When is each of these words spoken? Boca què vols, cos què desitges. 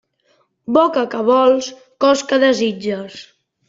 Boca 0.77 1.03
què 1.13 1.21
vols, 1.29 1.71
cos 2.07 2.27
què 2.33 2.45
desitges. 2.49 3.25